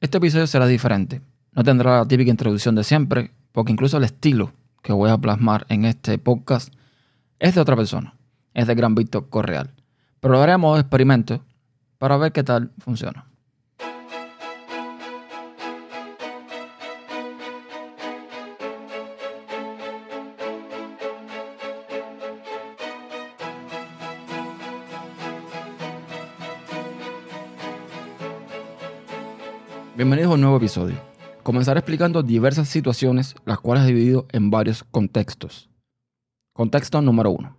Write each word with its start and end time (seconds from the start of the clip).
Este 0.00 0.16
episodio 0.16 0.46
será 0.46 0.66
diferente. 0.66 1.20
No 1.52 1.62
tendrá 1.62 1.98
la 1.98 2.08
típica 2.08 2.30
introducción 2.30 2.74
de 2.74 2.84
siempre, 2.84 3.32
porque 3.52 3.72
incluso 3.72 3.98
el 3.98 4.04
estilo 4.04 4.50
que 4.82 4.94
voy 4.94 5.10
a 5.10 5.18
plasmar 5.18 5.66
en 5.68 5.84
este 5.84 6.16
podcast 6.16 6.72
es 7.38 7.54
de 7.54 7.60
otra 7.60 7.76
persona. 7.76 8.14
Es 8.54 8.66
de 8.66 8.74
Gran 8.74 8.94
Víctor 8.94 9.28
Correal. 9.28 9.74
Pero 10.20 10.32
lo 10.32 10.40
haremos 10.40 10.76
de 10.76 10.80
experimento 10.80 11.44
para 11.98 12.16
ver 12.16 12.32
qué 12.32 12.42
tal 12.42 12.72
funciona. 12.78 13.29
Bienvenidos 30.00 30.30
a 30.30 30.34
un 30.36 30.40
nuevo 30.40 30.56
episodio. 30.56 30.96
Comenzaré 31.42 31.80
explicando 31.80 32.22
diversas 32.22 32.70
situaciones, 32.70 33.34
las 33.44 33.60
cuales 33.60 33.84
he 33.84 33.88
dividido 33.88 34.26
en 34.32 34.50
varios 34.50 34.82
contextos. 34.82 35.68
Contexto 36.54 37.02
número 37.02 37.30
uno. 37.30 37.58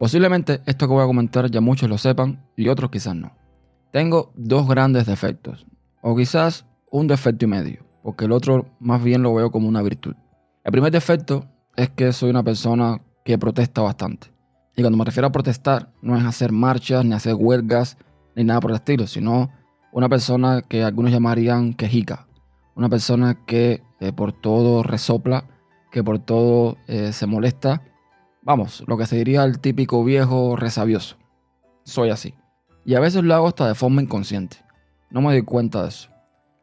Posiblemente 0.00 0.60
esto 0.66 0.88
que 0.88 0.92
voy 0.92 1.04
a 1.04 1.06
comentar 1.06 1.48
ya 1.48 1.60
muchos 1.60 1.88
lo 1.88 1.98
sepan 1.98 2.44
y 2.56 2.66
otros 2.66 2.90
quizás 2.90 3.14
no. 3.14 3.36
Tengo 3.92 4.32
dos 4.34 4.66
grandes 4.66 5.06
defectos, 5.06 5.64
o 6.02 6.16
quizás 6.16 6.66
un 6.90 7.06
defecto 7.06 7.44
y 7.44 7.48
medio, 7.48 7.86
porque 8.02 8.24
el 8.24 8.32
otro 8.32 8.66
más 8.80 9.00
bien 9.00 9.22
lo 9.22 9.32
veo 9.32 9.52
como 9.52 9.68
una 9.68 9.82
virtud. 9.82 10.16
El 10.64 10.72
primer 10.72 10.90
defecto 10.90 11.46
es 11.76 11.90
que 11.90 12.12
soy 12.12 12.30
una 12.30 12.42
persona 12.42 13.02
que 13.26 13.36
protesta 13.38 13.82
bastante. 13.82 14.28
Y 14.76 14.82
cuando 14.82 14.96
me 14.96 15.04
refiero 15.04 15.26
a 15.26 15.32
protestar, 15.32 15.90
no 16.00 16.16
es 16.16 16.24
hacer 16.24 16.52
marchas, 16.52 17.04
ni 17.04 17.12
hacer 17.12 17.34
huelgas, 17.34 17.98
ni 18.36 18.44
nada 18.44 18.60
por 18.60 18.70
el 18.70 18.76
estilo, 18.76 19.08
sino 19.08 19.50
una 19.92 20.08
persona 20.08 20.62
que 20.62 20.84
algunos 20.84 21.10
llamarían 21.10 21.74
quejica. 21.74 22.28
Una 22.76 22.88
persona 22.88 23.44
que 23.44 23.82
eh, 23.98 24.12
por 24.12 24.32
todo 24.32 24.84
resopla, 24.84 25.44
que 25.90 26.04
por 26.04 26.20
todo 26.20 26.76
eh, 26.86 27.12
se 27.12 27.26
molesta. 27.26 27.82
Vamos, 28.42 28.84
lo 28.86 28.96
que 28.96 29.06
se 29.06 29.16
diría 29.16 29.42
el 29.42 29.58
típico 29.58 30.04
viejo 30.04 30.54
resabioso. 30.54 31.16
Soy 31.82 32.10
así. 32.10 32.32
Y 32.84 32.94
a 32.94 33.00
veces 33.00 33.24
lo 33.24 33.34
hago 33.34 33.48
hasta 33.48 33.66
de 33.66 33.74
forma 33.74 34.02
inconsciente. 34.02 34.58
No 35.10 35.20
me 35.20 35.32
doy 35.32 35.42
cuenta 35.42 35.82
de 35.82 35.88
eso. 35.88 36.10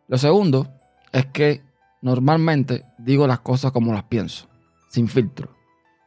Lo 0.08 0.18
segundo 0.18 0.72
es 1.12 1.26
que 1.26 1.62
normalmente 2.02 2.86
digo 3.00 3.28
las 3.28 3.42
cosas 3.42 3.74
como 3.74 3.92
las 3.92 4.04
pienso 4.04 4.48
sin 4.90 5.10
filtro. 5.10 5.63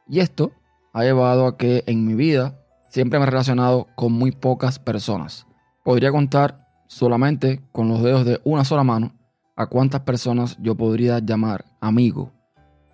Y 0.09 0.21
esto 0.21 0.53
ha 0.93 1.03
llevado 1.03 1.47
a 1.47 1.57
que 1.57 1.83
en 1.87 2.07
mi 2.07 2.15
vida 2.15 2.59
siempre 2.89 3.19
me 3.19 3.25
he 3.25 3.31
relacionado 3.31 3.89
con 3.97 4.13
muy 4.13 4.31
pocas 4.31 4.79
personas. 4.79 5.47
Podría 5.85 6.13
contar 6.13 6.67
solamente 6.87 7.61
con 7.73 7.89
los 7.89 8.03
dedos 8.03 8.25
de 8.25 8.41
una 8.45 8.65
sola 8.65 8.85
mano 8.85 9.13
a 9.57 9.67
cuántas 9.67 10.03
personas 10.03 10.57
yo 10.61 10.75
podría 10.75 11.19
llamar 11.19 11.65
amigo. 11.81 12.33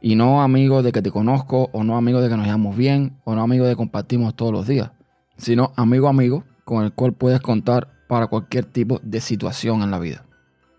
Y 0.00 0.16
no 0.16 0.42
amigo 0.42 0.82
de 0.82 0.90
que 0.90 1.02
te 1.02 1.10
conozco, 1.10 1.70
o 1.72 1.84
no 1.84 1.96
amigo 1.96 2.20
de 2.20 2.28
que 2.28 2.36
nos 2.36 2.46
llevamos 2.46 2.76
bien, 2.76 3.20
o 3.24 3.34
no 3.34 3.42
amigo 3.42 3.64
de 3.64 3.72
que 3.72 3.76
compartimos 3.76 4.34
todos 4.34 4.52
los 4.52 4.66
días, 4.66 4.90
sino 5.36 5.72
amigo 5.76 6.08
amigo 6.08 6.44
con 6.64 6.84
el 6.84 6.92
cual 6.92 7.12
puedes 7.12 7.40
contar 7.40 7.88
para 8.08 8.26
cualquier 8.26 8.64
tipo 8.64 9.00
de 9.02 9.20
situación 9.20 9.82
en 9.82 9.90
la 9.90 9.98
vida. 9.98 10.24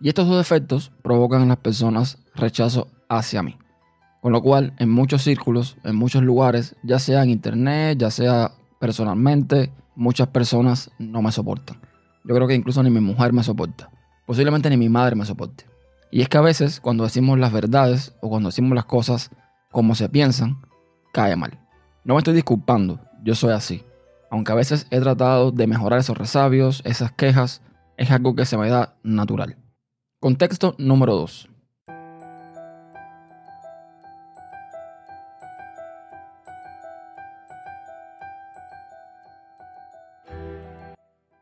Y 0.00 0.08
estos 0.08 0.28
dos 0.28 0.40
efectos 0.40 0.92
provocan 1.02 1.42
en 1.42 1.48
las 1.48 1.56
personas 1.58 2.18
rechazo 2.34 2.88
hacia 3.08 3.42
mí. 3.42 3.56
Con 4.24 4.32
lo 4.32 4.40
cual, 4.40 4.72
en 4.78 4.88
muchos 4.88 5.22
círculos, 5.22 5.76
en 5.84 5.96
muchos 5.96 6.22
lugares, 6.22 6.76
ya 6.82 6.98
sea 6.98 7.22
en 7.22 7.28
internet, 7.28 7.98
ya 7.98 8.10
sea 8.10 8.52
personalmente, 8.80 9.70
muchas 9.96 10.28
personas 10.28 10.90
no 10.98 11.20
me 11.20 11.30
soportan. 11.30 11.78
Yo 12.24 12.34
creo 12.34 12.48
que 12.48 12.54
incluso 12.54 12.82
ni 12.82 12.88
mi 12.88 13.00
mujer 13.00 13.34
me 13.34 13.42
soporta. 13.42 13.90
Posiblemente 14.24 14.70
ni 14.70 14.78
mi 14.78 14.88
madre 14.88 15.14
me 15.14 15.26
soporte. 15.26 15.66
Y 16.10 16.22
es 16.22 16.30
que 16.30 16.38
a 16.38 16.40
veces 16.40 16.80
cuando 16.80 17.04
decimos 17.04 17.38
las 17.38 17.52
verdades 17.52 18.14
o 18.22 18.30
cuando 18.30 18.48
decimos 18.48 18.74
las 18.74 18.86
cosas 18.86 19.30
como 19.70 19.94
se 19.94 20.08
piensan, 20.08 20.56
cae 21.12 21.36
mal. 21.36 21.60
No 22.02 22.14
me 22.14 22.18
estoy 22.20 22.32
disculpando, 22.32 23.00
yo 23.22 23.34
soy 23.34 23.52
así. 23.52 23.84
Aunque 24.30 24.52
a 24.52 24.54
veces 24.54 24.86
he 24.90 25.00
tratado 25.00 25.50
de 25.50 25.66
mejorar 25.66 26.00
esos 26.00 26.16
resabios, 26.16 26.80
esas 26.86 27.12
quejas, 27.12 27.60
es 27.98 28.10
algo 28.10 28.34
que 28.34 28.46
se 28.46 28.56
me 28.56 28.70
da 28.70 28.96
natural. 29.02 29.58
Contexto 30.18 30.76
número 30.78 31.14
2. 31.14 31.50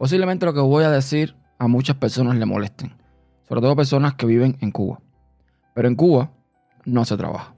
Posiblemente 0.03 0.47
lo 0.47 0.53
que 0.53 0.59
voy 0.59 0.83
a 0.83 0.91
decir 0.91 1.37
a 1.61 1.69
muchas 1.69 1.95
personas 1.95 2.37
le 2.37 2.45
molesten, 2.45 2.93
sobre 3.47 3.61
todo 3.61 3.77
personas 3.77 4.15
que 4.15 4.27
viven 4.27 4.57
en 4.61 4.73
Cuba. 4.73 5.01
Pero 5.77 5.87
en 5.87 5.95
Cuba 5.95 6.33
no 6.85 7.05
se 7.05 7.17
trabaja, 7.17 7.55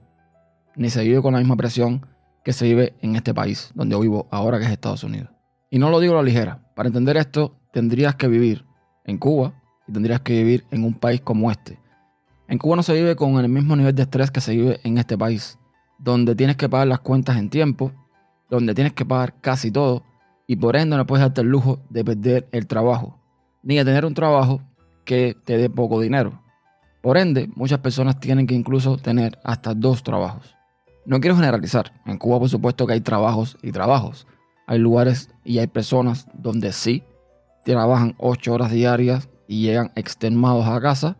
ni 0.75 0.91
se 0.91 1.03
vive 1.03 1.23
con 1.23 1.33
la 1.33 1.39
misma 1.39 1.55
presión 1.55 2.05
que 2.43 2.53
se 2.53 2.65
vive 2.65 2.93
en 3.01 3.15
este 3.15 3.33
país 3.33 3.71
donde 3.73 3.99
vivo 3.99 4.27
ahora 4.29 4.59
que 4.59 4.65
es 4.65 4.69
Estados 4.69 5.03
Unidos. 5.03 5.31
Y 5.71 5.79
no 5.79 5.89
lo 5.89 5.99
digo 5.99 6.13
a 6.13 6.17
la 6.17 6.21
ligera, 6.21 6.61
para 6.75 6.85
entender 6.85 7.17
esto 7.17 7.57
tendrías 7.73 8.13
que 8.13 8.27
vivir 8.27 8.63
en 9.05 9.17
Cuba 9.17 9.55
y 9.87 9.93
tendrías 9.93 10.21
que 10.21 10.33
vivir 10.33 10.65
en 10.69 10.83
un 10.83 10.93
país 10.93 11.21
como 11.21 11.49
este. 11.49 11.79
En 12.47 12.59
Cuba 12.59 12.75
no 12.75 12.83
se 12.83 12.93
vive 12.93 13.15
con 13.15 13.39
el 13.39 13.49
mismo 13.49 13.75
nivel 13.75 13.95
de 13.95 14.03
estrés 14.03 14.29
que 14.29 14.39
se 14.39 14.55
vive 14.55 14.79
en 14.83 14.99
este 14.99 15.17
país, 15.17 15.57
donde 15.97 16.35
tienes 16.35 16.57
que 16.57 16.69
pagar 16.69 16.85
las 16.85 16.99
cuentas 16.99 17.37
en 17.37 17.49
tiempo, 17.49 17.91
donde 18.51 18.75
tienes 18.75 18.93
que 18.93 19.03
pagar 19.03 19.33
casi 19.41 19.71
todo 19.71 20.03
y 20.47 20.55
por 20.55 20.75
ende 20.75 20.97
no 20.97 21.05
puedes 21.05 21.23
darte 21.23 21.41
el 21.41 21.47
lujo 21.47 21.79
de 21.89 22.03
perder 22.03 22.47
el 22.51 22.67
trabajo, 22.67 23.19
ni 23.63 23.75
de 23.77 23.85
tener 23.85 24.05
un 24.05 24.13
trabajo 24.13 24.61
que 25.03 25.35
te 25.45 25.57
dé 25.57 25.69
poco 25.69 25.99
dinero. 25.99 26.41
Por 27.01 27.17
ende, 27.17 27.49
muchas 27.55 27.79
personas 27.79 28.19
tienen 28.19 28.47
que 28.47 28.55
incluso 28.55 28.97
tener 28.97 29.37
hasta 29.43 29.73
dos 29.73 30.03
trabajos. 30.03 30.55
No 31.05 31.19
quiero 31.19 31.35
generalizar, 31.35 31.93
en 32.05 32.17
Cuba 32.17 32.39
por 32.39 32.49
supuesto 32.49 32.87
que 32.87 32.93
hay 32.93 33.01
trabajos 33.01 33.57
y 33.61 33.71
trabajos. 33.71 34.25
Hay 34.65 34.79
lugares 34.79 35.29
y 35.43 35.59
hay 35.59 35.67
personas 35.67 36.27
donde 36.33 36.73
sí 36.73 37.03
trabajan 37.63 38.15
ocho 38.17 38.53
horas 38.53 38.71
diarias 38.71 39.29
y 39.47 39.61
llegan 39.61 39.91
extenuados 39.95 40.67
a 40.67 40.81
casa, 40.81 41.17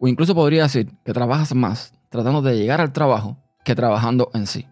o 0.00 0.08
incluso 0.08 0.34
podría 0.34 0.64
decir 0.64 0.92
que 1.04 1.12
trabajas 1.12 1.54
más 1.54 1.92
tratando 2.08 2.42
de 2.42 2.56
llegar 2.56 2.80
al 2.80 2.92
trabajo 2.92 3.36
que 3.64 3.74
trabajando 3.74 4.30
en 4.34 4.46
sí. 4.46 4.66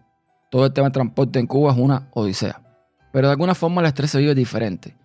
Todo 0.49 0.65
el 0.65 0.73
tema 0.73 0.87
de 0.87 0.93
transporte 0.93 1.39
en 1.39 1.47
Cuba 1.47 1.71
es 1.71 1.77
una 1.77 2.09
odisea. 2.13 2.66
Pero 3.11 3.27
de 3.27 3.31
alguna 3.31 3.55
forma 3.55 3.81
el 3.81 3.87
estrés 3.87 4.11
se 4.11 4.19
vive 4.19 4.35
diferente. 4.35 4.95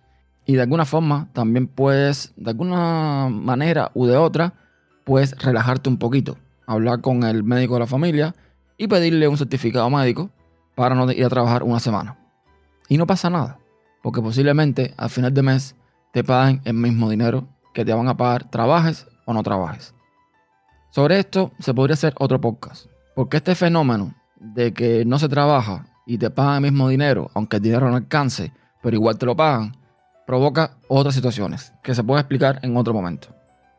Y 0.45 0.55
de 0.55 0.61
alguna 0.61 0.85
forma 0.85 1.29
también 1.33 1.67
puedes, 1.67 2.33
de 2.35 2.51
alguna 2.51 3.29
manera 3.29 3.91
u 3.93 4.05
de 4.05 4.17
otra, 4.17 4.53
puedes 5.03 5.37
relajarte 5.37 5.89
un 5.89 5.97
poquito. 5.97 6.37
Hablar 6.65 7.01
con 7.01 7.23
el 7.23 7.43
médico 7.43 7.75
de 7.75 7.81
la 7.81 7.87
familia 7.87 8.35
y 8.77 8.87
pedirle 8.87 9.27
un 9.27 9.37
certificado 9.37 9.89
médico 9.89 10.29
para 10.75 10.95
no 10.95 11.09
ir 11.11 11.25
a 11.25 11.29
trabajar 11.29 11.63
una 11.63 11.79
semana. 11.79 12.17
Y 12.89 12.97
no 12.97 13.07
pasa 13.07 13.29
nada, 13.29 13.59
porque 14.01 14.21
posiblemente 14.21 14.93
al 14.97 15.09
final 15.09 15.33
de 15.33 15.41
mes 15.41 15.75
te 16.11 16.23
paguen 16.23 16.61
el 16.65 16.73
mismo 16.73 17.09
dinero 17.09 17.47
que 17.73 17.85
te 17.85 17.93
van 17.93 18.07
a 18.07 18.17
pagar, 18.17 18.49
trabajes 18.49 19.07
o 19.25 19.33
no 19.33 19.43
trabajes. 19.43 19.93
Sobre 20.91 21.19
esto 21.19 21.51
se 21.59 21.73
podría 21.73 21.95
hacer 21.95 22.13
otro 22.19 22.39
podcast, 22.39 22.87
porque 23.15 23.37
este 23.37 23.55
fenómeno 23.55 24.13
de 24.39 24.73
que 24.73 25.05
no 25.05 25.17
se 25.17 25.29
trabaja 25.29 25.85
y 26.05 26.17
te 26.17 26.29
pagan 26.29 26.65
el 26.65 26.71
mismo 26.71 26.89
dinero, 26.89 27.29
aunque 27.33 27.57
el 27.57 27.63
dinero 27.63 27.89
no 27.89 27.95
alcance, 27.95 28.51
pero 28.81 28.95
igual 28.95 29.17
te 29.17 29.25
lo 29.25 29.35
pagan, 29.35 29.75
provoca 30.25 30.77
otras 30.87 31.15
situaciones 31.15 31.73
que 31.83 31.95
se 31.95 32.03
puede 32.03 32.21
explicar 32.21 32.59
en 32.63 32.75
otro 32.77 32.93
momento. 32.93 33.29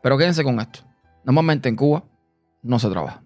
Pero 0.01 0.17
quédense 0.17 0.43
con 0.43 0.59
esto. 0.59 0.81
Normalmente 1.23 1.69
en 1.69 1.75
Cuba 1.75 2.03
no 2.61 2.79
se 2.79 2.89
trabaja. 2.89 3.23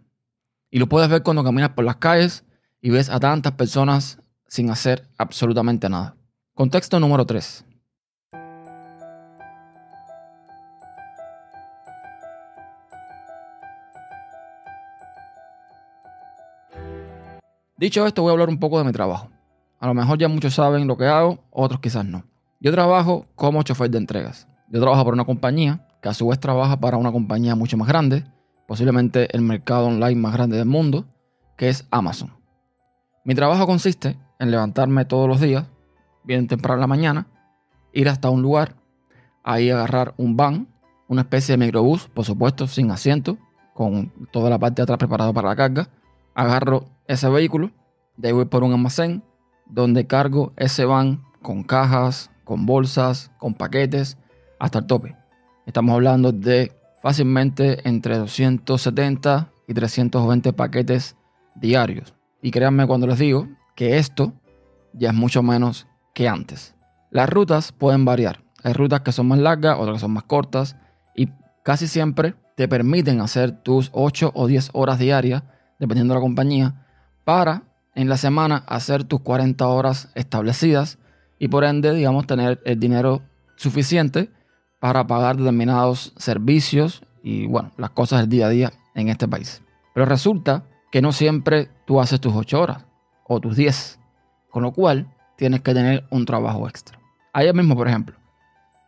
Y 0.69 0.79
lo 0.79 0.87
puedes 0.87 1.09
ver 1.09 1.23
cuando 1.23 1.43
caminas 1.43 1.69
por 1.69 1.85
las 1.85 1.97
calles 1.97 2.45
y 2.81 2.89
ves 2.89 3.09
a 3.09 3.19
tantas 3.19 3.53
personas 3.53 4.19
sin 4.47 4.69
hacer 4.69 5.07
absolutamente 5.17 5.89
nada. 5.89 6.15
Contexto 6.53 6.99
número 6.99 7.25
3. 7.25 7.65
Dicho 17.79 18.05
esto, 18.05 18.23
voy 18.23 18.31
a 18.31 18.33
hablar 18.33 18.49
un 18.49 18.59
poco 18.59 18.77
de 18.77 18.83
mi 18.83 18.91
trabajo. 18.91 19.29
A 19.79 19.87
lo 19.87 19.93
mejor 19.93 20.19
ya 20.19 20.27
muchos 20.27 20.53
saben 20.53 20.85
lo 20.85 20.97
que 20.97 21.05
hago, 21.05 21.39
otros 21.49 21.79
quizás 21.79 22.03
no. 22.03 22.25
Yo 22.59 22.73
trabajo 22.73 23.25
como 23.35 23.63
chofer 23.63 23.89
de 23.89 23.97
entregas. 23.97 24.49
Yo 24.67 24.81
trabajo 24.81 25.05
para 25.05 25.13
una 25.13 25.23
compañía 25.23 25.87
que 26.01 26.09
a 26.09 26.13
su 26.13 26.27
vez 26.27 26.41
trabaja 26.41 26.77
para 26.77 26.97
una 26.97 27.13
compañía 27.13 27.55
mucho 27.55 27.77
más 27.77 27.87
grande, 27.87 28.25
posiblemente 28.67 29.33
el 29.33 29.43
mercado 29.43 29.87
online 29.87 30.19
más 30.19 30.33
grande 30.33 30.57
del 30.57 30.65
mundo, 30.65 31.05
que 31.55 31.69
es 31.69 31.87
Amazon. 31.89 32.33
Mi 33.23 33.33
trabajo 33.33 33.65
consiste 33.65 34.17
en 34.39 34.51
levantarme 34.51 35.05
todos 35.05 35.29
los 35.29 35.39
días, 35.39 35.63
bien 36.25 36.47
temprano 36.47 36.75
en 36.75 36.81
la 36.81 36.87
mañana, 36.87 37.27
ir 37.93 38.09
hasta 38.09 38.29
un 38.29 38.41
lugar, 38.41 38.75
ahí 39.41 39.69
agarrar 39.69 40.15
un 40.17 40.35
van, 40.35 40.67
una 41.07 41.21
especie 41.21 41.53
de 41.53 41.65
microbús, 41.65 42.09
por 42.09 42.25
supuesto, 42.25 42.67
sin 42.67 42.91
asiento, 42.91 43.37
con 43.73 44.11
toda 44.33 44.49
la 44.49 44.59
parte 44.59 44.81
de 44.81 44.83
atrás 44.83 44.99
preparada 44.99 45.31
para 45.31 45.47
la 45.47 45.55
carga, 45.55 45.89
agarro 46.39 46.85
ese 47.05 47.27
vehículo, 47.27 47.71
debo 48.15 48.41
ir 48.41 48.47
por 48.47 48.63
un 48.63 48.71
almacén 48.71 49.23
donde 49.65 50.07
cargo 50.07 50.53
ese 50.55 50.85
van 50.85 51.21
con 51.41 51.63
cajas, 51.63 52.31
con 52.45 52.65
bolsas, 52.65 53.29
con 53.37 53.53
paquetes, 53.53 54.17
hasta 54.57 54.79
el 54.79 54.85
tope. 54.85 55.15
Estamos 55.65 55.93
hablando 55.93 56.31
de 56.31 56.71
fácilmente 57.01 57.87
entre 57.87 58.17
270 58.17 59.49
y 59.67 59.73
320 59.73 60.53
paquetes 60.53 61.17
diarios. 61.55 62.13
Y 62.41 62.51
créanme 62.51 62.87
cuando 62.87 63.05
les 63.05 63.19
digo 63.19 63.49
que 63.75 63.97
esto 63.97 64.33
ya 64.93 65.09
es 65.09 65.15
mucho 65.15 65.43
menos 65.43 65.87
que 66.13 66.29
antes. 66.29 66.73
Las 67.11 67.29
rutas 67.29 67.73
pueden 67.73 68.05
variar. 68.05 68.43
Hay 68.63 68.71
rutas 68.71 69.01
que 69.01 69.11
son 69.11 69.27
más 69.27 69.39
largas, 69.39 69.77
otras 69.77 69.95
que 69.95 70.01
son 70.01 70.13
más 70.13 70.23
cortas 70.23 70.77
y 71.15 71.27
casi 71.63 71.87
siempre 71.87 72.35
te 72.55 72.69
permiten 72.69 73.19
hacer 73.19 73.61
tus 73.61 73.89
8 73.93 74.31
o 74.33 74.47
10 74.47 74.69
horas 74.73 74.99
diarias, 74.99 75.43
dependiendo 75.79 76.13
de 76.13 76.19
la 76.19 76.23
compañía, 76.23 76.85
para 77.23 77.63
en 77.95 78.09
la 78.09 78.17
semana 78.17 78.63
hacer 78.67 79.03
tus 79.03 79.21
40 79.21 79.67
horas 79.67 80.11
establecidas 80.15 80.99
y 81.39 81.47
por 81.47 81.63
ende, 81.63 81.93
digamos, 81.93 82.27
tener 82.27 82.61
el 82.65 82.79
dinero 82.79 83.21
suficiente 83.55 84.29
para 84.79 85.07
pagar 85.07 85.37
determinados 85.37 86.13
servicios 86.17 87.01
y, 87.23 87.47
bueno, 87.47 87.71
las 87.77 87.89
cosas 87.91 88.21
del 88.21 88.29
día 88.29 88.47
a 88.47 88.49
día 88.49 88.73
en 88.95 89.09
este 89.09 89.27
país. 89.27 89.61
Pero 89.93 90.05
resulta 90.05 90.63
que 90.91 91.01
no 91.01 91.11
siempre 91.11 91.69
tú 91.85 91.99
haces 91.99 92.19
tus 92.19 92.33
8 92.33 92.61
horas 92.61 92.85
o 93.27 93.39
tus 93.39 93.55
10, 93.55 93.99
con 94.49 94.63
lo 94.63 94.71
cual 94.71 95.13
tienes 95.37 95.61
que 95.61 95.73
tener 95.73 96.05
un 96.09 96.25
trabajo 96.25 96.67
extra. 96.67 96.99
Ayer 97.33 97.53
mismo, 97.53 97.75
por 97.75 97.87
ejemplo, 97.87 98.15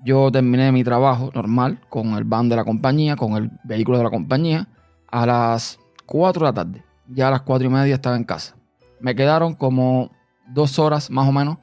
yo 0.03 0.31
terminé 0.31 0.71
mi 0.71 0.83
trabajo 0.83 1.31
normal 1.33 1.79
con 1.89 2.13
el 2.15 2.23
van 2.23 2.49
de 2.49 2.55
la 2.55 2.63
compañía, 2.63 3.15
con 3.15 3.33
el 3.33 3.51
vehículo 3.63 3.97
de 3.97 4.03
la 4.03 4.09
compañía, 4.09 4.67
a 5.11 5.25
las 5.25 5.79
4 6.06 6.45
de 6.45 6.50
la 6.50 6.53
tarde. 6.53 6.83
Ya 7.07 7.27
a 7.27 7.31
las 7.31 7.42
4 7.42 7.68
y 7.68 7.71
media 7.71 7.95
estaba 7.95 8.15
en 8.15 8.24
casa. 8.24 8.56
Me 9.00 9.15
quedaron 9.15 9.56
como 9.56 10.12
dos 10.48 10.80
horas 10.80 11.09
más 11.09 11.27
o 11.27 11.31
menos 11.31 11.57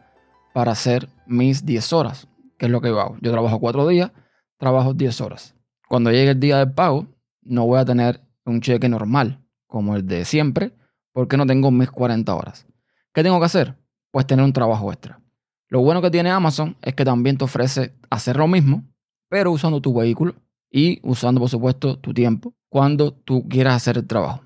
para 0.52 0.72
hacer 0.72 1.08
mis 1.26 1.64
10 1.64 1.92
horas, 1.92 2.28
que 2.58 2.66
es 2.66 2.72
lo 2.72 2.80
que 2.80 2.88
yo 2.88 3.00
hago. 3.00 3.16
Yo 3.20 3.30
trabajo 3.30 3.60
4 3.60 3.86
días, 3.88 4.10
trabajo 4.58 4.94
10 4.94 5.20
horas. 5.20 5.54
Cuando 5.88 6.10
llegue 6.10 6.32
el 6.32 6.40
día 6.40 6.58
del 6.58 6.72
pago, 6.72 7.06
no 7.42 7.66
voy 7.66 7.78
a 7.78 7.84
tener 7.84 8.20
un 8.44 8.60
cheque 8.60 8.88
normal, 8.88 9.44
como 9.66 9.96
el 9.96 10.06
de 10.06 10.24
siempre, 10.24 10.74
porque 11.12 11.36
no 11.36 11.46
tengo 11.46 11.70
mis 11.70 11.90
40 11.90 12.34
horas. 12.34 12.66
¿Qué 13.14 13.22
tengo 13.22 13.38
que 13.38 13.46
hacer? 13.46 13.76
Pues 14.10 14.26
tener 14.26 14.44
un 14.44 14.52
trabajo 14.52 14.92
extra. 14.92 15.20
Lo 15.68 15.80
bueno 15.80 16.00
que 16.00 16.10
tiene 16.10 16.30
Amazon 16.30 16.76
es 16.82 16.94
que 16.94 17.04
también 17.04 17.36
te 17.36 17.44
ofrece 17.44 17.94
hacer 18.10 18.36
lo 18.36 18.48
mismo, 18.48 18.84
pero 19.28 19.52
usando 19.52 19.80
tu 19.80 19.94
vehículo 19.94 20.34
y 20.70 21.00
usando, 21.02 21.40
por 21.40 21.50
supuesto, 21.50 21.98
tu 21.98 22.14
tiempo 22.14 22.54
cuando 22.68 23.12
tú 23.12 23.48
quieras 23.48 23.76
hacer 23.76 23.98
el 23.98 24.06
trabajo. 24.06 24.42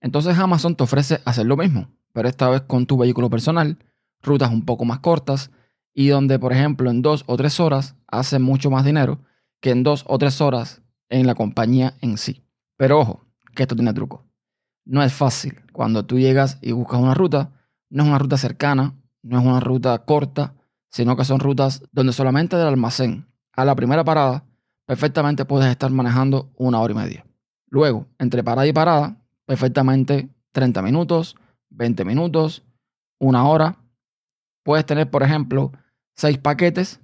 Entonces 0.00 0.38
Amazon 0.38 0.76
te 0.76 0.84
ofrece 0.84 1.20
hacer 1.24 1.46
lo 1.46 1.56
mismo, 1.56 1.88
pero 2.12 2.28
esta 2.28 2.48
vez 2.48 2.62
con 2.62 2.86
tu 2.86 2.96
vehículo 2.96 3.30
personal, 3.30 3.78
rutas 4.22 4.50
un 4.50 4.64
poco 4.64 4.84
más 4.84 5.00
cortas 5.00 5.50
y 5.94 6.08
donde, 6.08 6.38
por 6.38 6.52
ejemplo, 6.52 6.90
en 6.90 7.02
dos 7.02 7.24
o 7.26 7.36
tres 7.36 7.60
horas 7.60 7.96
hace 8.06 8.38
mucho 8.38 8.70
más 8.70 8.84
dinero 8.84 9.18
que 9.60 9.70
en 9.70 9.82
dos 9.82 10.04
o 10.06 10.18
tres 10.18 10.40
horas 10.40 10.82
en 11.08 11.26
la 11.26 11.34
compañía 11.34 11.94
en 12.00 12.18
sí. 12.18 12.44
Pero 12.76 13.00
ojo, 13.00 13.24
que 13.54 13.64
esto 13.64 13.74
tiene 13.74 13.92
truco. 13.92 14.24
No 14.84 15.02
es 15.02 15.12
fácil. 15.12 15.60
Cuando 15.72 16.04
tú 16.04 16.18
llegas 16.18 16.58
y 16.62 16.72
buscas 16.72 17.00
una 17.00 17.14
ruta, 17.14 17.52
no 17.90 18.04
es 18.04 18.08
una 18.08 18.18
ruta 18.18 18.36
cercana, 18.36 18.94
no 19.22 19.40
es 19.40 19.44
una 19.44 19.60
ruta 19.60 19.98
corta, 20.04 20.54
sino 20.90 21.16
que 21.16 21.24
son 21.24 21.40
rutas 21.40 21.82
donde 21.92 22.12
solamente 22.12 22.56
del 22.56 22.68
almacén 22.68 23.26
a 23.52 23.64
la 23.64 23.74
primera 23.74 24.04
parada 24.04 24.44
perfectamente 24.86 25.44
puedes 25.44 25.68
estar 25.68 25.90
manejando 25.90 26.50
una 26.56 26.80
hora 26.80 26.92
y 26.92 26.96
media. 26.96 27.27
Luego, 27.70 28.06
entre 28.18 28.42
parada 28.42 28.66
y 28.66 28.72
parada, 28.72 29.16
perfectamente 29.46 30.28
30 30.52 30.82
minutos, 30.82 31.36
20 31.70 32.04
minutos, 32.04 32.64
una 33.18 33.46
hora. 33.46 33.76
Puedes 34.62 34.86
tener, 34.86 35.10
por 35.10 35.22
ejemplo, 35.22 35.72
seis 36.14 36.38
paquetes, 36.38 37.00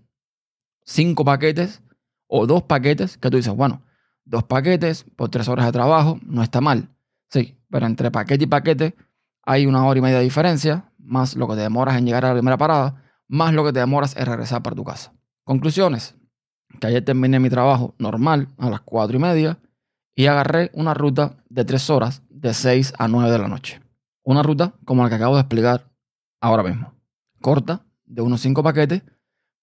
cinco 0.84 1.25
paquetes 1.25 1.82
o 2.26 2.46
dos 2.46 2.62
paquetes 2.64 3.16
que 3.16 3.31
tú 3.31 3.37
dices, 3.37 3.55
bueno, 3.55 3.82
dos 4.25 4.44
paquetes 4.44 5.05
por 5.16 5.28
tres 5.28 5.49
horas 5.49 5.66
de 5.66 5.72
trabajo 5.72 6.19
no 6.22 6.43
está 6.43 6.61
mal. 6.61 6.90
Sí, 7.31 7.58
pero 7.70 7.87
entre 7.87 8.10
paquete 8.10 8.44
y 8.44 8.49
paquete 8.49 8.94
hay 9.43 9.67
una 9.67 9.84
hora 9.84 9.99
y 9.99 10.02
media 10.02 10.19
de 10.19 10.25
diferencia, 10.25 10.93
más 10.99 11.37
lo 11.37 11.49
que 11.49 11.55
te 11.55 11.60
demoras 11.60 11.96
en 11.96 12.06
llegar 12.06 12.25
a 12.25 12.28
la 12.28 12.34
primera 12.34 12.56
parada 12.56 13.05
más 13.28 13.52
lo 13.52 13.64
que 13.64 13.72
te 13.72 13.81
demoras 13.81 14.17
es 14.17 14.26
regresar 14.26 14.62
para 14.62 14.76
tu 14.76 14.84
casa. 14.84 15.12
Conclusiones. 15.44 16.14
Que 16.81 16.88
ayer 16.88 17.05
terminé 17.05 17.38
mi 17.38 17.50
trabajo 17.50 17.94
normal 17.99 18.49
a 18.58 18.70
las 18.70 18.81
4 18.81 19.17
y 19.17 19.20
media 19.20 19.58
y 20.14 20.26
agarré 20.26 20.70
una 20.75 20.94
ruta 20.94 21.37
de 21.49 21.64
3 21.64 21.90
horas 21.90 22.22
de 22.28 22.55
6 22.55 22.94
a 22.99 23.08
9 23.08 23.31
de 23.31 23.38
la 23.38 23.49
noche. 23.49 23.81
Una 24.22 24.43
ruta 24.43 24.75
como 24.84 25.02
la 25.02 25.08
que 25.08 25.16
acabo 25.16 25.34
de 25.34 25.43
explicar 25.43 25.90
ahora 26.40 26.62
mismo. 26.62 26.94
Corta, 27.40 27.84
de 28.05 28.22
unos 28.22 28.40
5 28.40 28.62
paquetes, 28.62 29.02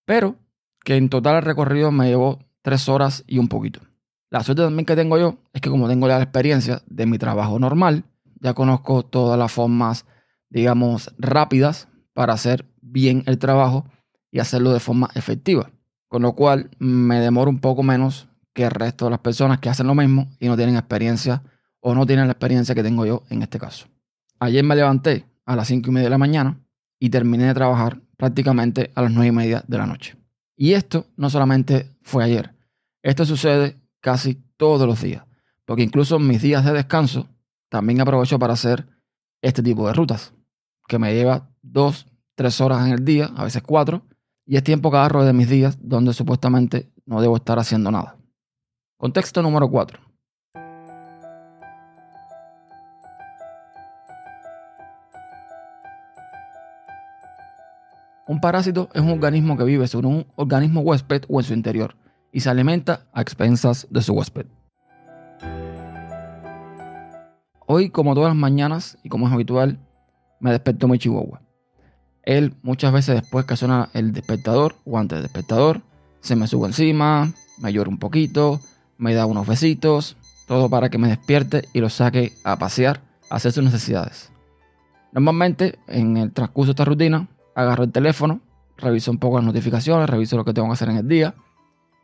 pero 0.05 0.35
que 0.83 0.97
en 0.97 1.09
total 1.09 1.37
el 1.37 1.41
recorrido 1.43 1.91
me 1.91 2.07
llevó 2.07 2.39
3 2.63 2.89
horas 2.89 3.23
y 3.27 3.37
un 3.37 3.47
poquito. 3.47 3.81
La 4.29 4.43
suerte 4.43 4.63
también 4.63 4.85
que 4.85 4.95
tengo 4.95 5.17
yo 5.17 5.37
es 5.53 5.61
que 5.61 5.69
como 5.69 5.87
tengo 5.87 6.07
la 6.07 6.21
experiencia 6.21 6.81
de 6.85 7.05
mi 7.05 7.17
trabajo 7.17 7.59
normal, 7.59 8.05
ya 8.39 8.53
conozco 8.53 9.03
todas 9.03 9.37
las 9.37 9.51
formas, 9.51 10.05
digamos, 10.49 11.13
rápidas 11.17 11.87
para 12.13 12.33
hacer 12.33 12.65
bien 12.81 13.23
el 13.25 13.37
trabajo 13.37 13.85
y 14.31 14.39
hacerlo 14.39 14.71
de 14.71 14.79
forma 14.79 15.09
efectiva. 15.15 15.69
Con 16.07 16.23
lo 16.23 16.33
cual 16.33 16.71
me 16.79 17.19
demoro 17.19 17.49
un 17.49 17.59
poco 17.59 17.83
menos 17.83 18.29
que 18.53 18.63
el 18.63 18.71
resto 18.71 19.05
de 19.05 19.11
las 19.11 19.19
personas 19.19 19.59
que 19.59 19.69
hacen 19.69 19.87
lo 19.87 19.95
mismo 19.95 20.29
y 20.39 20.47
no 20.47 20.55
tienen 20.55 20.75
experiencia 20.75 21.43
o 21.79 21.95
no 21.95 22.05
tienen 22.05 22.27
la 22.27 22.33
experiencia 22.33 22.75
que 22.75 22.83
tengo 22.83 23.05
yo 23.05 23.23
en 23.29 23.41
este 23.41 23.59
caso. 23.59 23.87
Ayer 24.39 24.63
me 24.63 24.75
levanté 24.75 25.25
a 25.45 25.55
las 25.55 25.67
5 25.67 25.89
y 25.89 25.93
media 25.93 26.05
de 26.05 26.11
la 26.11 26.17
mañana 26.17 26.59
y 26.99 27.09
terminé 27.09 27.45
de 27.45 27.53
trabajar 27.53 28.01
prácticamente 28.17 28.91
a 28.95 29.01
las 29.01 29.11
9 29.11 29.27
y 29.27 29.31
media 29.31 29.63
de 29.67 29.77
la 29.77 29.87
noche. 29.87 30.15
Y 30.55 30.73
esto 30.73 31.07
no 31.17 31.29
solamente 31.29 31.89
fue 32.01 32.23
ayer, 32.23 32.53
esto 33.01 33.25
sucede 33.25 33.77
casi 33.99 34.35
todos 34.57 34.87
los 34.87 35.01
días, 35.01 35.23
porque 35.65 35.83
incluso 35.83 36.17
en 36.17 36.27
mis 36.27 36.41
días 36.41 36.63
de 36.63 36.73
descanso 36.73 37.27
también 37.69 38.01
aprovecho 38.01 38.37
para 38.37 38.53
hacer 38.53 38.87
este 39.41 39.63
tipo 39.63 39.87
de 39.87 39.93
rutas, 39.93 40.33
que 40.87 40.99
me 40.99 41.13
lleva 41.13 41.49
dos, 41.61 42.05
tres 42.35 42.61
horas 42.61 42.85
en 42.85 42.93
el 42.93 43.03
día, 43.03 43.31
a 43.35 43.43
veces 43.43 43.63
cuatro, 43.63 44.05
y 44.45 44.57
es 44.57 44.63
tiempo 44.63 44.91
que 44.91 44.97
agarro 44.97 45.23
de 45.23 45.33
mis 45.33 45.49
días 45.49 45.77
donde 45.81 46.13
supuestamente 46.13 46.91
no 47.05 47.21
debo 47.21 47.37
estar 47.37 47.57
haciendo 47.57 47.89
nada. 47.89 48.17
Contexto 49.01 49.41
número 49.41 49.67
4. 49.67 49.99
Un 58.27 58.39
parásito 58.39 58.89
es 58.93 59.01
un 59.01 59.09
organismo 59.09 59.57
que 59.57 59.63
vive 59.63 59.87
sobre 59.87 60.05
un 60.05 60.27
organismo 60.35 60.81
huésped 60.81 61.23
o 61.29 61.39
en 61.39 61.43
su 61.43 61.53
interior 61.55 61.95
y 62.31 62.41
se 62.41 62.51
alimenta 62.51 63.07
a 63.11 63.21
expensas 63.21 63.87
de 63.89 64.03
su 64.03 64.13
huésped. 64.13 64.45
Hoy, 67.65 67.89
como 67.89 68.13
todas 68.13 68.29
las 68.29 68.37
mañanas 68.37 68.99
y 69.03 69.09
como 69.09 69.25
es 69.25 69.33
habitual, 69.33 69.79
me 70.39 70.51
despertó 70.51 70.87
mi 70.87 70.99
chihuahua. 70.99 71.41
Él 72.21 72.53
muchas 72.61 72.93
veces 72.93 73.19
después 73.19 73.45
que 73.45 73.57
suena 73.57 73.89
el 73.95 74.11
despertador 74.11 74.75
o 74.85 74.99
antes 74.99 75.15
del 75.15 75.23
despertador, 75.23 75.81
se 76.19 76.35
me 76.35 76.45
sube 76.45 76.67
encima, 76.67 77.33
me 77.57 77.73
llora 77.73 77.89
un 77.89 77.97
poquito, 77.97 78.59
me 79.01 79.15
da 79.15 79.25
unos 79.25 79.47
besitos, 79.47 80.15
todo 80.47 80.69
para 80.69 80.89
que 80.89 80.99
me 80.99 81.07
despierte 81.07 81.67
y 81.73 81.79
lo 81.79 81.89
saque 81.89 82.33
a 82.43 82.59
pasear, 82.59 83.01
a 83.31 83.37
hacer 83.37 83.51
sus 83.51 83.63
necesidades. 83.63 84.31
Normalmente 85.11 85.79
en 85.87 86.17
el 86.17 86.31
transcurso 86.31 86.67
de 86.67 86.71
esta 86.73 86.85
rutina 86.85 87.27
agarro 87.55 87.83
el 87.83 87.91
teléfono, 87.91 88.41
reviso 88.77 89.09
un 89.09 89.17
poco 89.17 89.37
las 89.37 89.45
notificaciones, 89.45 90.07
reviso 90.07 90.37
lo 90.37 90.45
que 90.45 90.53
tengo 90.53 90.67
que 90.67 90.73
hacer 90.73 90.89
en 90.89 90.97
el 90.97 91.07
día 91.07 91.33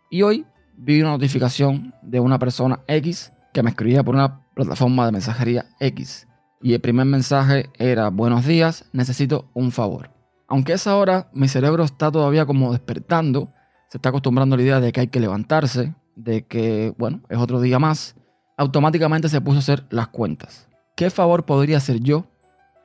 y 0.10 0.24
hoy 0.24 0.46
vi 0.76 1.00
una 1.00 1.12
notificación 1.12 1.94
de 2.02 2.20
una 2.20 2.40
persona 2.40 2.80
X 2.88 3.32
que 3.54 3.62
me 3.62 3.70
escribía 3.70 4.04
por 4.04 4.16
una 4.16 4.42
plataforma 4.56 5.06
de 5.06 5.12
mensajería 5.12 5.66
X 5.80 6.28
y 6.64 6.74
el 6.74 6.82
primer 6.82 7.06
mensaje 7.06 7.70
era, 7.78 8.10
buenos 8.10 8.44
días, 8.44 8.86
necesito 8.92 9.52
un 9.54 9.72
favor. 9.72 10.10
Aunque 10.48 10.72
a 10.72 10.76
esa 10.76 10.96
hora 10.96 11.30
mi 11.32 11.48
cerebro 11.48 11.84
está 11.84 12.12
todavía 12.12 12.48
como 12.48 12.72
despertando, 12.72 13.54
se 13.90 14.00
está 14.00 14.10
acostumbrando 14.10 14.56
a 14.56 14.58
la 14.58 14.64
idea 14.64 14.80
de 14.80 14.92
que 14.92 15.02
hay 15.02 15.08
que 15.10 15.20
levantarse, 15.20 15.94
de 16.18 16.46
que, 16.46 16.94
bueno, 16.98 17.22
es 17.30 17.38
otro 17.38 17.62
día 17.62 17.80
más, 17.80 18.16
automáticamente 18.58 19.30
se 19.30 19.40
puso 19.40 19.58
a 19.58 19.60
hacer 19.60 19.86
las 19.90 20.08
cuentas. 20.08 20.68
¿Qué 20.96 21.10
favor 21.10 21.46
podría 21.46 21.78
hacer 21.78 22.00
yo 22.00 22.26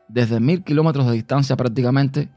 desde 0.07 0.39
mil 0.39 0.63
kilómetros 0.63 1.07
de 1.07 1.13
distancia 1.13 1.57
prácticamente 1.57 2.29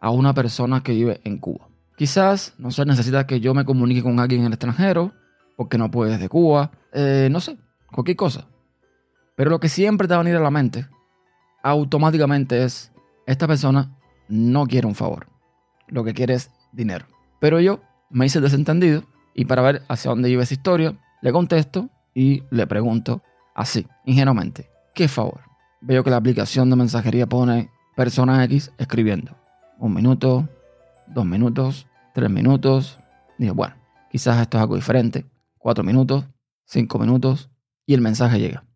a 0.00 0.10
una 0.10 0.34
persona 0.34 0.82
que 0.82 0.92
vive 0.92 1.20
en 1.24 1.38
Cuba? 1.38 1.68
Quizás, 1.96 2.54
no 2.58 2.72
sé, 2.72 2.84
necesita 2.84 3.26
que 3.26 3.40
yo 3.40 3.54
me 3.54 3.64
comunique 3.64 4.02
con 4.02 4.18
alguien 4.18 4.40
en 4.40 4.48
el 4.48 4.54
extranjero, 4.54 5.12
porque 5.56 5.78
no 5.78 5.90
puede 5.90 6.12
desde 6.12 6.28
Cuba, 6.28 6.72
eh, 6.92 7.28
no 7.30 7.40
sé, 7.40 7.56
cualquier 7.92 8.16
cosa. 8.16 8.46
Pero 9.36 9.50
lo 9.50 9.60
que 9.60 9.68
siempre 9.68 10.08
te 10.08 10.14
va 10.14 10.20
a 10.20 10.24
venir 10.24 10.36
a 10.36 10.42
la 10.42 10.50
mente 10.50 10.86
automáticamente 11.62 12.64
es, 12.64 12.90
esta 13.26 13.46
persona 13.46 13.96
no 14.28 14.66
quiere 14.66 14.86
un 14.86 14.94
favor, 14.94 15.28
lo 15.86 16.02
que 16.02 16.14
quiere 16.14 16.34
es 16.34 16.50
dinero. 16.72 17.06
Pero 17.38 17.60
yo 17.60 17.80
me 18.08 18.26
hice 18.26 18.40
desentendido 18.40 19.04
y 19.40 19.46
para 19.46 19.62
ver 19.62 19.82
hacia 19.88 20.10
dónde 20.10 20.28
iba 20.28 20.42
esa 20.42 20.52
historia, 20.52 20.94
le 21.22 21.32
contesto 21.32 21.88
y 22.12 22.42
le 22.50 22.66
pregunto 22.66 23.22
así, 23.54 23.86
ingenuamente, 24.04 24.68
¿qué 24.94 25.08
favor? 25.08 25.40
Veo 25.80 26.04
que 26.04 26.10
la 26.10 26.18
aplicación 26.18 26.68
de 26.68 26.76
mensajería 26.76 27.26
pone 27.26 27.70
persona 27.96 28.44
X 28.44 28.70
escribiendo. 28.76 29.34
Un 29.78 29.94
minuto, 29.94 30.46
dos 31.06 31.24
minutos, 31.24 31.86
tres 32.12 32.28
minutos. 32.28 32.98
Dije, 33.38 33.52
bueno, 33.52 33.76
quizás 34.10 34.38
esto 34.42 34.58
es 34.58 34.60
algo 34.60 34.76
diferente. 34.76 35.24
Cuatro 35.56 35.84
minutos, 35.84 36.26
cinco 36.66 36.98
minutos 36.98 37.48
y 37.86 37.94
el 37.94 38.02
mensaje 38.02 38.38
llega. 38.40 38.66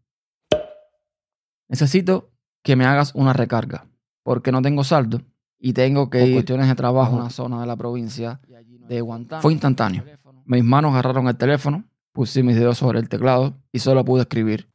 Necesito 1.69 2.31
que 2.63 2.75
me 2.75 2.87
hagas 2.87 3.15
una 3.15 3.35
recarga 3.35 3.87
porque 4.23 4.51
no 4.51 4.63
tengo 4.63 4.83
saldo 4.83 5.21
y 5.59 5.75
tengo 5.75 6.09
que 6.09 6.27
ir 6.27 6.33
cuestiones 6.37 6.69
de 6.69 6.75
trabajo 6.75 7.17
a 7.17 7.21
una 7.21 7.29
zona 7.29 7.61
de 7.61 7.67
la 7.67 7.77
provincia 7.77 8.41
de 8.89 9.03
Guantánamo. 9.03 9.43
Fue 9.43 9.53
instantáneo. 9.53 10.05
Mis 10.47 10.63
manos 10.63 10.93
agarraron 10.93 11.29
el 11.29 11.37
teléfono, 11.37 11.85
puse 12.13 12.43
mis 12.43 12.57
dedos 12.57 12.79
sobre 12.79 12.99
el 12.99 13.09
teclado 13.09 13.57
y 13.73 13.79
solo 13.79 14.05
pude 14.05 14.23
escribir 14.23 14.69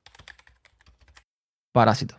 parásito. 1.72 2.16